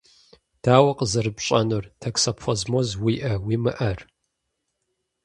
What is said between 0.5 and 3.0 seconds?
Дауэ къызэрыпщӏэнур токсоплазмоз